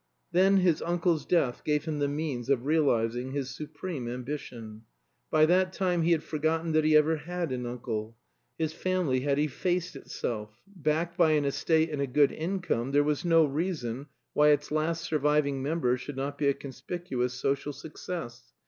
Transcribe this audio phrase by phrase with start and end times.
[0.31, 4.81] Then his uncle's death gave him the means of realizing his supreme ambition.
[5.29, 8.17] By that time he had forgotten that he ever had an uncle.
[8.57, 10.59] His family had effaced itself.
[10.65, 15.03] Backed by an estate and a good income, there was no reason why its last
[15.03, 18.53] surviving member should not be a conspicuous social success.